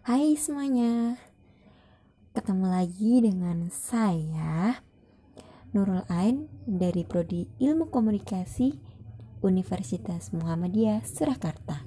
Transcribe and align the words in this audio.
Hai 0.00 0.32
semuanya, 0.32 1.20
ketemu 2.32 2.72
lagi 2.72 3.20
dengan 3.20 3.68
saya 3.68 4.80
Nurul 5.76 6.08
Ain 6.08 6.48
dari 6.64 7.04
Prodi 7.04 7.44
Ilmu 7.60 7.92
Komunikasi 7.92 8.80
Universitas 9.44 10.32
Muhammadiyah 10.32 11.04
Surakarta. 11.04 11.84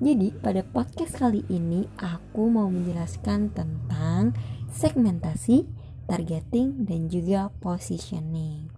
Jadi 0.00 0.32
pada 0.40 0.64
podcast 0.64 1.20
kali 1.20 1.44
ini 1.52 1.84
aku 2.00 2.48
mau 2.48 2.72
menjelaskan 2.72 3.52
tentang 3.52 4.32
segmentasi, 4.72 5.68
targeting, 6.08 6.88
dan 6.88 7.12
juga 7.12 7.52
positioning. 7.60 8.71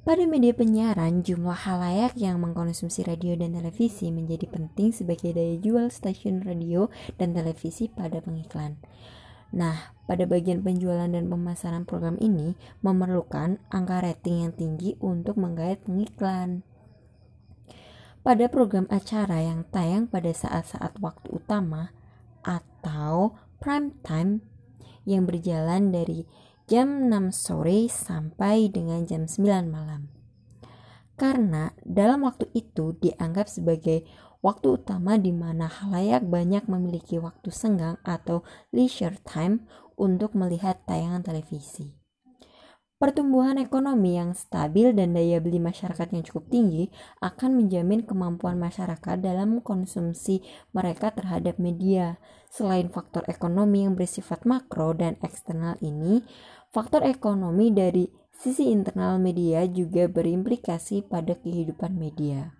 Pada 0.00 0.24
media 0.24 0.56
penyiaran, 0.56 1.20
jumlah 1.20 1.68
halayak 1.68 2.16
yang 2.16 2.40
mengkonsumsi 2.40 3.04
radio 3.04 3.36
dan 3.36 3.52
televisi 3.52 4.08
menjadi 4.08 4.48
penting 4.48 4.96
sebagai 4.96 5.36
daya 5.36 5.60
jual 5.60 5.92
stasiun 5.92 6.40
radio 6.40 6.88
dan 7.20 7.36
televisi 7.36 7.92
pada 7.92 8.24
pengiklan. 8.24 8.80
Nah, 9.52 9.92
pada 10.08 10.24
bagian 10.24 10.64
penjualan 10.64 11.04
dan 11.04 11.28
pemasaran 11.28 11.84
program 11.84 12.16
ini 12.16 12.56
memerlukan 12.80 13.60
angka 13.68 14.00
rating 14.00 14.48
yang 14.48 14.52
tinggi 14.56 14.96
untuk 15.04 15.36
menggait 15.36 15.84
pengiklan. 15.84 16.64
Pada 18.24 18.48
program 18.48 18.88
acara 18.88 19.44
yang 19.44 19.68
tayang 19.68 20.08
pada 20.08 20.32
saat-saat 20.32 20.96
waktu 21.04 21.28
utama 21.28 21.92
atau 22.40 23.36
prime 23.60 23.92
time 24.00 24.40
yang 25.04 25.28
berjalan 25.28 25.92
dari 25.92 26.24
jam 26.70 27.10
6 27.10 27.34
sore 27.34 27.90
sampai 27.90 28.70
dengan 28.70 29.02
jam 29.02 29.26
9 29.26 29.66
malam. 29.66 30.06
Karena 31.18 31.74
dalam 31.82 32.22
waktu 32.22 32.46
itu 32.54 32.94
dianggap 32.94 33.50
sebagai 33.50 34.06
waktu 34.38 34.78
utama 34.78 35.18
di 35.18 35.34
mana 35.34 35.66
halayak 35.66 36.22
banyak 36.24 36.70
memiliki 36.70 37.18
waktu 37.18 37.50
senggang 37.50 37.98
atau 38.06 38.46
leisure 38.70 39.18
time 39.26 39.66
untuk 39.98 40.38
melihat 40.38 40.78
tayangan 40.86 41.26
televisi. 41.26 41.99
Pertumbuhan 43.00 43.56
ekonomi 43.56 44.20
yang 44.20 44.36
stabil 44.36 44.92
dan 44.92 45.16
daya 45.16 45.40
beli 45.40 45.56
masyarakat 45.56 46.12
yang 46.12 46.20
cukup 46.20 46.52
tinggi 46.52 46.92
akan 47.24 47.56
menjamin 47.56 48.04
kemampuan 48.04 48.60
masyarakat 48.60 49.16
dalam 49.24 49.64
konsumsi 49.64 50.44
mereka 50.76 51.08
terhadap 51.08 51.56
media. 51.56 52.20
Selain 52.52 52.92
faktor 52.92 53.24
ekonomi 53.24 53.88
yang 53.88 53.96
bersifat 53.96 54.44
makro 54.44 54.92
dan 54.92 55.16
eksternal 55.24 55.80
ini, 55.80 56.20
faktor 56.68 57.00
ekonomi 57.08 57.72
dari 57.72 58.04
sisi 58.36 58.68
internal 58.68 59.16
media 59.16 59.64
juga 59.64 60.04
berimplikasi 60.04 61.08
pada 61.08 61.40
kehidupan 61.40 61.96
media. 61.96 62.52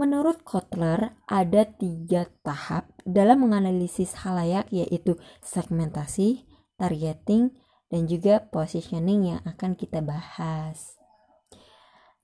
Menurut 0.00 0.40
Kotler, 0.40 1.20
ada 1.28 1.68
tiga 1.68 2.32
tahap 2.40 2.96
dalam 3.04 3.44
menganalisis 3.44 4.24
halayak 4.24 4.72
yaitu 4.72 5.20
segmentasi, 5.44 6.48
targeting, 6.80 7.52
dan 7.92 8.08
juga 8.08 8.40
positioning 8.48 9.36
yang 9.36 9.40
akan 9.44 9.76
kita 9.76 10.00
bahas. 10.00 10.96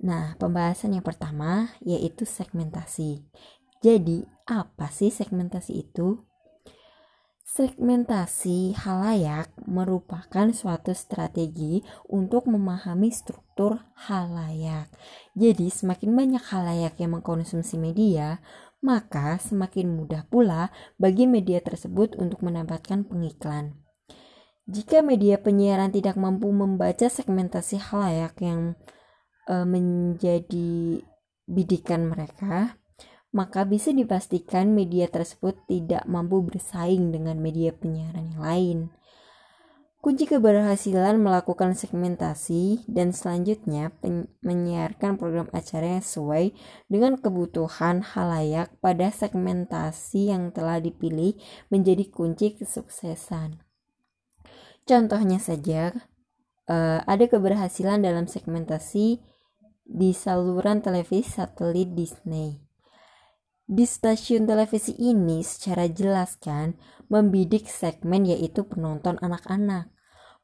Nah, 0.00 0.33
pembahasan 0.41 0.97
yang 0.97 1.05
pertama 1.05 1.77
yaitu 1.84 2.25
segmentasi. 2.25 3.28
Jadi, 3.84 4.25
apa 4.48 4.88
sih 4.88 5.12
segmentasi 5.12 5.84
itu? 5.84 6.25
Segmentasi 7.48 8.77
halayak 8.77 9.48
merupakan 9.64 10.52
suatu 10.52 10.92
strategi 10.92 11.80
untuk 12.06 12.44
memahami 12.48 13.08
struktur 13.12 13.88
halayak. 14.08 14.92
Jadi, 15.34 15.66
semakin 15.72 16.10
banyak 16.14 16.44
halayak 16.48 16.94
yang 17.00 17.19
mengkonsumsi 17.19 17.80
media, 17.80 18.38
maka 18.78 19.41
semakin 19.42 19.91
mudah 19.91 20.28
pula 20.30 20.70
bagi 21.00 21.27
media 21.27 21.58
tersebut 21.58 22.14
untuk 22.20 22.44
mendapatkan 22.44 23.03
pengiklan. 23.03 23.88
Jika 24.69 25.00
media 25.00 25.41
penyiaran 25.41 25.88
tidak 25.88 26.20
mampu 26.20 26.53
membaca 26.53 27.09
segmentasi 27.09 27.81
halayak 27.81 28.37
yang 28.44 28.76
e, 29.48 29.65
menjadi 29.65 31.00
bidikan 31.48 32.12
mereka, 32.12 32.76
maka 33.32 33.65
bisa 33.65 33.97
dipastikan 33.97 34.76
media 34.76 35.09
tersebut 35.09 35.56
tidak 35.65 36.04
mampu 36.04 36.44
bersaing 36.44 37.09
dengan 37.09 37.41
media 37.41 37.72
penyiaran 37.72 38.28
yang 38.37 38.42
lain. 38.44 38.78
Kunci 40.04 40.28
keberhasilan 40.28 41.16
melakukan 41.16 41.72
segmentasi 41.75 42.87
dan 42.87 43.16
selanjutnya 43.16 43.91
menyiarkan 44.44 45.19
program 45.19 45.48
acara 45.50 45.98
yang 45.98 46.04
sesuai 46.04 46.53
dengan 46.87 47.19
kebutuhan 47.19 48.04
halayak 48.04 48.69
pada 48.78 49.10
segmentasi 49.10 50.31
yang 50.31 50.54
telah 50.54 50.78
dipilih 50.78 51.34
menjadi 51.72 52.04
kunci 52.15 52.54
kesuksesan. 52.54 53.67
Contohnya 54.88 55.37
saja, 55.37 55.93
uh, 56.65 57.04
ada 57.04 57.25
keberhasilan 57.28 58.00
dalam 58.00 58.25
segmentasi 58.25 59.21
di 59.84 60.10
saluran 60.16 60.81
televisi 60.81 61.37
satelit 61.37 61.93
Disney. 61.93 62.56
Di 63.69 63.84
stasiun 63.84 64.48
televisi 64.48 64.97
ini 64.97 65.44
secara 65.44 65.93
jelas 65.93 66.41
kan 66.41 66.72
membidik 67.12 67.69
segmen 67.69 68.25
yaitu 68.25 68.65
penonton 68.65 69.21
anak-anak. 69.21 69.93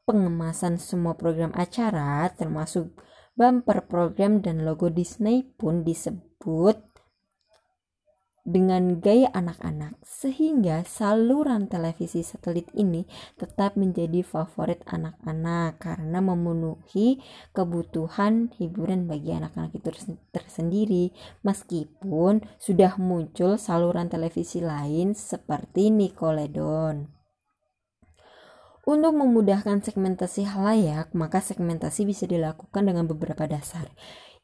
Pengemasan 0.05 0.77
semua 0.77 1.17
program 1.17 1.49
acara 1.57 2.29
termasuk 2.37 2.93
bumper 3.33 3.89
program 3.89 4.45
dan 4.45 4.61
logo 4.61 4.93
Disney 4.93 5.49
pun 5.57 5.89
disebut 5.89 6.94
dengan 8.45 9.01
gaya 9.01 9.33
anak-anak 9.33 9.97
sehingga 10.05 10.85
saluran 10.85 11.65
televisi 11.65 12.21
satelit 12.21 12.69
ini 12.77 13.09
tetap 13.41 13.81
menjadi 13.81 14.21
favorit 14.21 14.85
anak-anak 14.85 15.81
karena 15.81 16.21
memenuhi 16.21 17.25
kebutuhan 17.57 18.53
hiburan 18.61 19.09
bagi 19.09 19.33
anak-anak 19.33 19.73
itu 19.73 19.89
tersendiri 20.29 21.17
meskipun 21.41 22.45
sudah 22.61 23.01
muncul 23.01 23.57
saluran 23.57 24.13
televisi 24.13 24.61
lain 24.61 25.17
seperti 25.17 25.89
Nickelodeon. 25.89 27.09
Untuk 28.85 29.17
memudahkan 29.17 29.81
segmentasi 29.81 30.45
halayak, 30.45 31.09
maka 31.17 31.41
segmentasi 31.41 32.05
bisa 32.05 32.29
dilakukan 32.29 32.85
dengan 32.85 33.09
beberapa 33.09 33.49
dasar, 33.49 33.89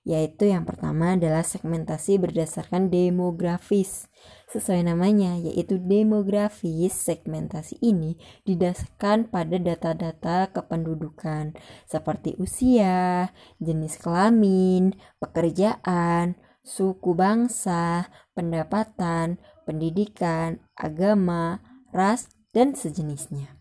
yaitu 0.05 0.49
yang 0.49 0.65
pertama 0.65 1.15
adalah 1.15 1.45
segmentasi 1.45 2.17
berdasarkan 2.17 2.89
demografis. 2.89 4.09
Sesuai 4.51 4.89
namanya, 4.89 5.37
yaitu 5.39 5.79
demografis, 5.79 6.97
segmentasi 6.97 7.79
ini 7.85 8.17
didasarkan 8.49 9.31
pada 9.31 9.61
data-data 9.61 10.51
kependudukan 10.51 11.55
seperti 11.87 12.35
usia, 12.41 13.31
jenis 13.63 14.01
kelamin, 14.01 14.97
pekerjaan, 15.23 16.35
suku 16.65 17.15
bangsa, 17.15 18.11
pendapatan, 18.33 19.39
pendidikan, 19.69 20.59
agama, 20.75 21.63
ras, 21.95 22.27
dan 22.51 22.75
sejenisnya. 22.75 23.61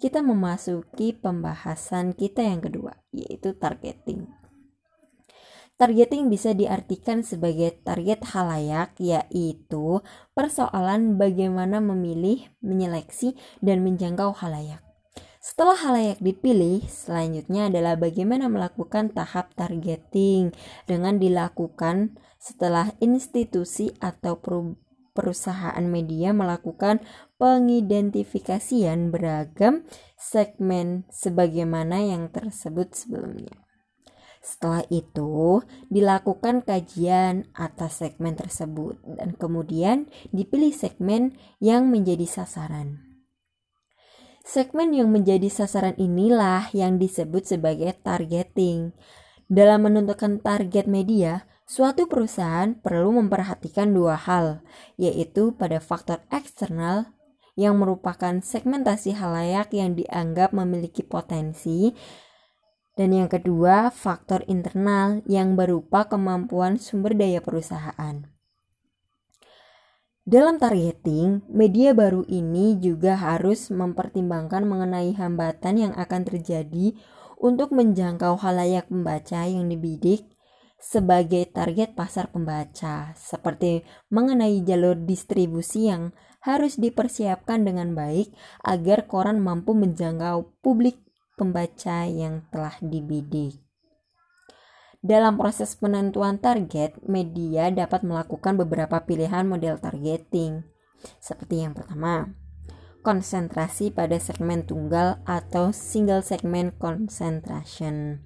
Kita 0.00 0.18
memasuki 0.18 1.14
pembahasan 1.14 2.16
kita 2.16 2.42
yang 2.42 2.58
kedua, 2.58 2.96
yaitu 3.14 3.54
targeting. 3.54 4.41
Targeting 5.80 6.30
bisa 6.30 6.54
diartikan 6.54 7.26
sebagai 7.26 7.74
target 7.82 8.22
halayak, 8.36 8.94
yaitu 9.02 9.98
persoalan 10.36 11.18
bagaimana 11.18 11.82
memilih, 11.82 12.48
menyeleksi, 12.62 13.34
dan 13.58 13.82
menjangkau 13.82 14.30
halayak. 14.36 14.84
Setelah 15.42 15.74
halayak 15.74 16.22
dipilih, 16.22 16.86
selanjutnya 16.86 17.66
adalah 17.66 17.98
bagaimana 17.98 18.46
melakukan 18.46 19.10
tahap 19.10 19.50
targeting 19.58 20.54
dengan 20.86 21.18
dilakukan 21.18 22.14
setelah 22.38 22.94
institusi 23.02 23.90
atau 23.98 24.38
perusahaan 25.10 25.82
media 25.82 26.30
melakukan 26.30 27.02
pengidentifikasian 27.42 29.10
beragam 29.10 29.82
segmen 30.14 31.10
sebagaimana 31.10 32.06
yang 32.06 32.30
tersebut 32.30 32.94
sebelumnya. 32.94 33.61
Setelah 34.42 34.82
itu, 34.90 35.62
dilakukan 35.86 36.66
kajian 36.66 37.46
atas 37.54 38.02
segmen 38.02 38.34
tersebut 38.34 38.98
dan 39.06 39.38
kemudian 39.38 40.10
dipilih 40.34 40.74
segmen 40.74 41.38
yang 41.62 41.86
menjadi 41.86 42.26
sasaran. 42.26 43.12
Segmen 44.42 44.90
yang 44.90 45.14
menjadi 45.14 45.46
sasaran 45.46 45.94
inilah 45.94 46.66
yang 46.74 46.98
disebut 46.98 47.46
sebagai 47.46 47.94
targeting. 48.02 48.90
Dalam 49.46 49.86
menentukan 49.86 50.42
target 50.42 50.90
media, 50.90 51.46
suatu 51.62 52.10
perusahaan 52.10 52.74
perlu 52.74 53.22
memperhatikan 53.22 53.94
dua 53.94 54.18
hal, 54.18 54.66
yaitu 54.98 55.54
pada 55.54 55.78
faktor 55.78 56.26
eksternal 56.34 57.14
yang 57.54 57.78
merupakan 57.78 58.42
segmentasi 58.42 59.14
halayak 59.14 59.70
yang 59.70 59.94
dianggap 59.94 60.50
memiliki 60.50 61.06
potensi 61.06 61.94
dan 62.92 63.16
yang 63.16 63.28
kedua, 63.32 63.88
faktor 63.88 64.44
internal 64.48 65.24
yang 65.24 65.56
berupa 65.56 66.04
kemampuan 66.04 66.76
sumber 66.76 67.16
daya 67.16 67.40
perusahaan. 67.40 68.28
Dalam 70.22 70.62
targeting, 70.62 71.42
media 71.50 71.90
baru 71.98 72.22
ini 72.30 72.78
juga 72.78 73.18
harus 73.18 73.74
mempertimbangkan 73.74 74.62
mengenai 74.62 75.18
hambatan 75.18 75.74
yang 75.82 75.92
akan 75.98 76.22
terjadi 76.22 76.94
untuk 77.42 77.74
menjangkau 77.74 78.38
halayak 78.38 78.86
pembaca 78.86 79.42
yang 79.50 79.66
dibidik 79.66 80.22
sebagai 80.78 81.50
target 81.50 81.98
pasar 81.98 82.30
pembaca, 82.30 83.14
seperti 83.18 83.82
mengenai 84.14 84.62
jalur 84.62 84.94
distribusi 84.94 85.90
yang 85.90 86.14
harus 86.42 86.78
dipersiapkan 86.78 87.66
dengan 87.66 87.94
baik 87.94 88.34
agar 88.66 89.06
koran 89.10 89.38
mampu 89.38 89.74
menjangkau 89.74 90.58
publik 90.62 91.02
pembaca 91.38 92.08
yang 92.08 92.46
telah 92.52 92.76
dibidik. 92.82 93.60
Dalam 95.02 95.34
proses 95.34 95.74
penentuan 95.74 96.38
target, 96.38 97.02
media 97.02 97.74
dapat 97.74 98.06
melakukan 98.06 98.54
beberapa 98.54 99.02
pilihan 99.02 99.42
model 99.42 99.82
targeting. 99.82 100.62
Seperti 101.18 101.66
yang 101.66 101.74
pertama, 101.74 102.30
konsentrasi 103.02 103.90
pada 103.90 104.14
segmen 104.22 104.62
tunggal 104.62 105.18
atau 105.26 105.74
single 105.74 106.22
segment 106.22 106.78
concentration 106.78 108.22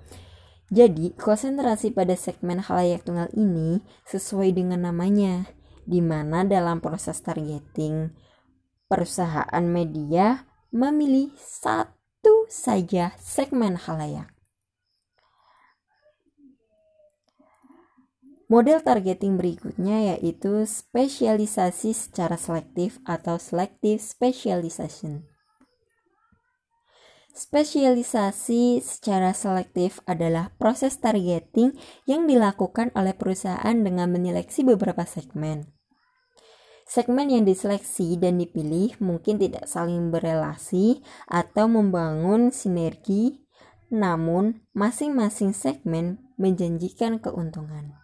jadi, 0.66 1.14
konsentrasi 1.14 1.94
pada 1.94 2.18
segmen 2.18 2.58
halayak 2.58 3.06
tunggal 3.06 3.30
ini 3.38 3.86
sesuai 4.02 4.50
dengan 4.50 4.90
namanya, 4.90 5.46
di 5.86 6.02
mana 6.02 6.42
dalam 6.42 6.82
proses 6.82 7.22
targeting, 7.22 8.10
perusahaan 8.90 9.62
media 9.62 10.42
memilih 10.74 11.30
satu 11.38 11.94
saja 12.48 13.14
segmen 13.20 13.76
halayak. 13.76 14.32
Model 18.46 18.78
targeting 18.78 19.34
berikutnya 19.34 20.14
yaitu 20.14 20.62
spesialisasi 20.62 21.90
secara 21.90 22.38
selektif 22.38 23.02
atau 23.02 23.42
selective 23.42 23.98
specialization. 23.98 25.26
Spesialisasi 27.36 28.80
secara 28.80 29.36
selektif 29.36 30.00
adalah 30.08 30.56
proses 30.56 30.96
targeting 30.96 31.76
yang 32.08 32.24
dilakukan 32.24 32.88
oleh 32.96 33.12
perusahaan 33.12 33.76
dengan 33.76 34.08
menyeleksi 34.08 34.64
beberapa 34.64 35.04
segmen. 35.04 35.75
Segmen 36.86 37.26
yang 37.26 37.42
diseleksi 37.42 38.14
dan 38.14 38.38
dipilih 38.38 38.94
mungkin 39.02 39.42
tidak 39.42 39.66
saling 39.66 40.14
berelasi 40.14 41.02
atau 41.26 41.66
membangun 41.66 42.54
sinergi, 42.54 43.42
namun 43.90 44.62
masing-masing 44.70 45.50
segmen 45.50 46.22
menjanjikan 46.38 47.18
keuntungan. 47.18 47.98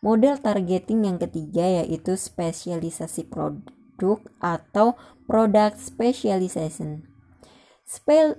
Model 0.00 0.40
targeting 0.40 1.04
yang 1.04 1.20
ketiga 1.20 1.84
yaitu 1.84 2.16
spesialisasi 2.16 3.28
produk 3.28 4.24
atau 4.40 4.96
product 5.28 5.76
specialization. 5.76 7.11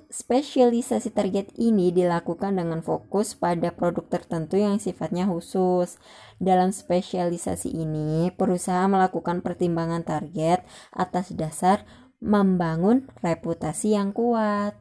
Spesialisasi 0.09 1.13
target 1.13 1.53
ini 1.61 1.93
dilakukan 1.93 2.57
dengan 2.57 2.81
fokus 2.81 3.37
pada 3.37 3.69
produk 3.69 4.01
tertentu 4.09 4.57
yang 4.57 4.81
sifatnya 4.81 5.29
khusus. 5.29 6.01
Dalam 6.41 6.73
spesialisasi 6.73 7.69
ini, 7.69 8.33
perusahaan 8.33 8.89
melakukan 8.89 9.45
pertimbangan 9.45 10.01
target 10.01 10.65
atas 10.89 11.29
dasar 11.37 11.85
membangun 12.17 13.05
reputasi 13.21 13.93
yang 13.93 14.09
kuat. 14.09 14.73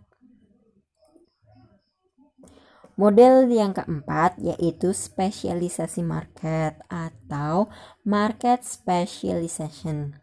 Model 2.96 3.52
yang 3.52 3.76
keempat 3.76 4.40
yaitu 4.40 4.96
spesialisasi 4.96 6.00
market 6.00 6.80
atau 6.88 7.68
market 8.08 8.64
specialization. 8.64 10.16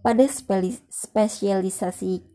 Pada 0.00 0.24
spesialisasi 0.26 2.31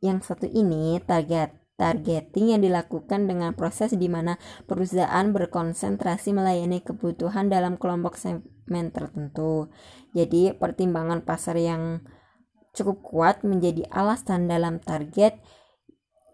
yang 0.00 0.20
satu 0.24 0.48
ini, 0.48 1.00
target 1.04 1.66
targeting 1.76 2.56
yang 2.56 2.64
dilakukan 2.64 3.28
dengan 3.28 3.52
proses 3.52 3.92
di 3.92 4.08
mana 4.08 4.40
perusahaan 4.64 5.28
berkonsentrasi 5.28 6.32
melayani 6.32 6.80
kebutuhan 6.80 7.52
dalam 7.52 7.76
kelompok 7.76 8.16
segmen 8.16 8.88
tertentu. 8.90 9.68
Jadi, 10.16 10.56
pertimbangan 10.56 11.20
pasar 11.22 11.60
yang 11.60 12.00
cukup 12.72 13.04
kuat 13.04 13.36
menjadi 13.44 13.84
alasan 13.92 14.48
dalam 14.48 14.80
target 14.80 15.36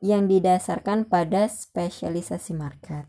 yang 0.03 0.27
didasarkan 0.31 1.07
pada 1.07 1.47
spesialisasi 1.47 2.55
market. 2.55 3.07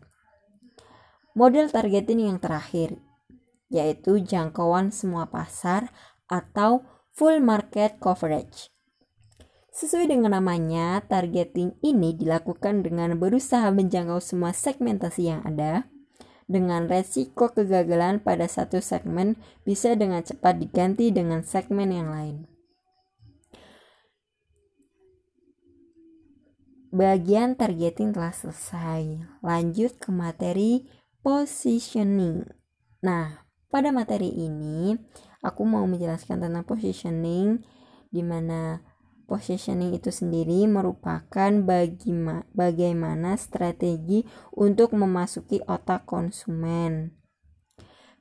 Model 1.34 1.70
targeting 1.70 2.30
yang 2.30 2.38
terakhir 2.38 2.98
yaitu 3.72 4.22
jangkauan 4.22 4.94
semua 4.94 5.26
pasar 5.26 5.90
atau 6.30 6.86
full 7.10 7.42
market 7.42 7.98
coverage. 7.98 8.73
Sesuai 9.74 10.06
dengan 10.06 10.38
namanya, 10.38 11.02
targeting 11.02 11.74
ini 11.82 12.14
dilakukan 12.14 12.86
dengan 12.86 13.18
berusaha 13.18 13.74
menjangkau 13.74 14.22
semua 14.22 14.54
segmentasi 14.54 15.34
yang 15.34 15.42
ada, 15.42 15.90
dengan 16.46 16.86
resiko 16.86 17.50
kegagalan 17.50 18.22
pada 18.22 18.46
satu 18.46 18.78
segmen 18.78 19.34
bisa 19.66 19.98
dengan 19.98 20.22
cepat 20.22 20.62
diganti 20.62 21.10
dengan 21.10 21.42
segmen 21.42 21.90
yang 21.90 22.06
lain. 22.06 22.36
Bagian 26.94 27.58
targeting 27.58 28.14
telah 28.14 28.30
selesai. 28.30 29.26
Lanjut 29.42 29.98
ke 29.98 30.14
materi 30.14 30.86
positioning. 31.26 32.46
Nah, 33.02 33.42
pada 33.74 33.90
materi 33.90 34.30
ini 34.30 34.94
aku 35.42 35.66
mau 35.66 35.82
menjelaskan 35.90 36.46
tentang 36.46 36.62
positioning 36.62 37.58
di 38.14 38.22
mana 38.22 38.78
positioning 39.24 39.96
itu 39.96 40.12
sendiri 40.12 40.68
merupakan 40.70 41.50
bagaimana 42.52 43.34
strategi 43.40 44.22
untuk 44.54 44.92
memasuki 44.94 45.60
otak 45.64 46.06
konsumen. 46.06 47.16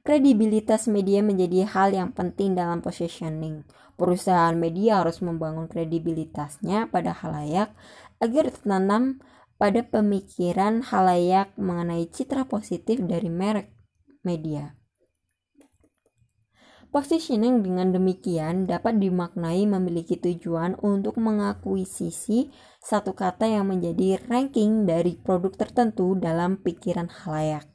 Kredibilitas 0.03 0.91
media 0.91 1.23
menjadi 1.23 1.63
hal 1.63 1.95
yang 1.95 2.11
penting 2.11 2.59
dalam 2.59 2.83
positioning. 2.83 3.63
Perusahaan 3.95 4.51
media 4.51 4.99
harus 4.99 5.23
membangun 5.23 5.71
kredibilitasnya 5.71 6.91
pada 6.91 7.15
halayak 7.15 7.71
agar 8.19 8.51
tertanam 8.51 9.23
pada 9.55 9.79
pemikiran 9.79 10.83
halayak 10.83 11.55
mengenai 11.55 12.11
citra 12.11 12.43
positif 12.51 12.99
dari 12.99 13.31
merek 13.31 13.71
media. 14.27 14.75
Positioning 16.93 17.65
dengan 17.65 17.89
demikian 17.89 18.69
dapat 18.69 19.01
dimaknai 19.01 19.65
memiliki 19.65 20.13
tujuan 20.13 20.77
untuk 20.77 21.17
mengakuisisi 21.17 22.53
satu 22.77 23.17
kata 23.17 23.49
yang 23.49 23.65
menjadi 23.65 24.21
ranking 24.29 24.85
dari 24.85 25.17
produk 25.17 25.57
tertentu 25.57 26.13
dalam 26.13 26.61
pikiran 26.61 27.09
halayak. 27.09 27.65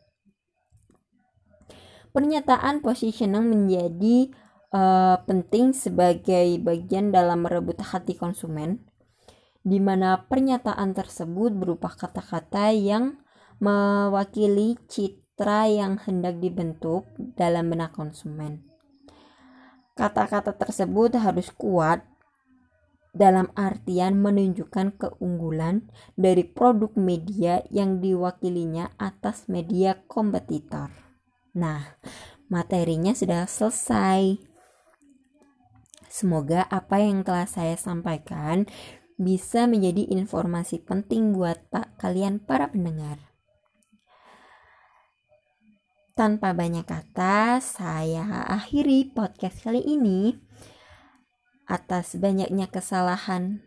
Pernyataan 2.15 2.79
positioning 2.79 3.43
menjadi 3.51 4.31
uh, 4.71 5.19
penting 5.27 5.75
sebagai 5.75 6.63
bagian 6.63 7.11
dalam 7.11 7.43
merebut 7.43 7.83
hati 7.83 8.15
konsumen, 8.15 8.87
di 9.67 9.83
mana 9.83 10.31
pernyataan 10.31 10.95
tersebut 10.95 11.59
berupa 11.59 11.91
kata-kata 11.91 12.71
yang 12.71 13.19
mewakili 13.59 14.79
citra 14.87 15.67
yang 15.67 15.99
hendak 16.07 16.39
dibentuk 16.39 17.11
dalam 17.35 17.67
benak 17.67 17.91
konsumen. 17.99 18.68
Kata-kata 19.99 20.55
tersebut 20.55 21.19
harus 21.19 21.51
kuat 21.51 22.07
dalam 23.11 23.51
artian 23.59 24.23
menunjukkan 24.23 24.95
keunggulan 24.95 25.91
dari 26.15 26.47
produk 26.47 26.95
media 26.95 27.67
yang 27.67 27.99
diwakilinya 27.99 28.95
atas 28.95 29.51
media 29.51 29.99
kompetitor. 30.07 30.95
Nah, 31.59 31.99
materinya 32.47 33.11
sudah 33.11 33.51
selesai. 33.51 34.39
Semoga 36.07 36.63
apa 36.71 37.03
yang 37.03 37.27
telah 37.27 37.51
saya 37.51 37.75
sampaikan 37.75 38.71
bisa 39.19 39.67
menjadi 39.67 40.15
informasi 40.15 40.79
penting 40.79 41.35
buat 41.35 41.59
kalian 41.99 42.39
para 42.39 42.71
pendengar. 42.71 43.19
Tanpa 46.19 46.51
banyak 46.51 46.83
kata, 46.83 47.63
saya 47.63 48.27
akhiri 48.51 49.15
podcast 49.15 49.63
kali 49.63 49.79
ini. 49.87 50.35
Atas 51.71 52.19
banyaknya 52.19 52.67
kesalahan 52.67 53.63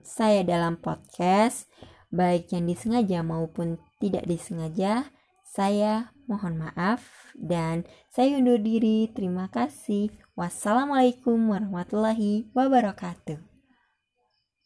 saya 0.00 0.40
dalam 0.40 0.80
podcast, 0.80 1.68
baik 2.08 2.48
yang 2.56 2.64
disengaja 2.64 3.20
maupun 3.20 3.76
tidak 4.00 4.24
disengaja, 4.24 5.12
saya 5.44 6.16
mohon 6.24 6.64
maaf 6.64 7.04
dan 7.36 7.84
saya 8.08 8.40
undur 8.40 8.56
diri. 8.56 9.12
Terima 9.12 9.52
kasih. 9.52 10.16
Wassalamualaikum 10.32 11.36
warahmatullahi 11.44 12.48
wabarakatuh. 12.56 13.51